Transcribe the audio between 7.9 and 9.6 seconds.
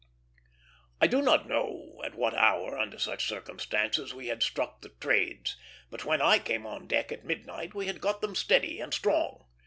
got them steady and strong.